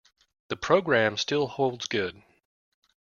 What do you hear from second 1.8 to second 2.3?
good.